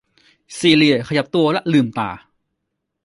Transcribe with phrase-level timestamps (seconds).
[0.57, 2.11] ซีเลียขยับตัวและลืมตา